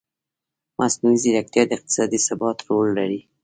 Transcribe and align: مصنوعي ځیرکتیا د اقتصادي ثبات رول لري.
مصنوعي 0.79 1.17
ځیرکتیا 1.23 1.63
د 1.67 1.71
اقتصادي 1.77 2.19
ثبات 2.27 2.57
رول 2.67 2.87
لري. 2.97 3.21